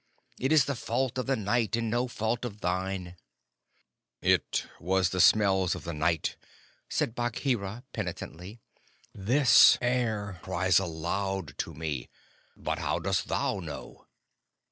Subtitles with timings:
[0.39, 3.17] It is the fault of the night, and no fault of thine."
[4.19, 6.37] "It was the smells of the night,"
[6.89, 8.59] said Bagheera penitently.
[9.13, 12.09] "This air cries aloud to me.
[12.57, 14.07] But how dost thou know?"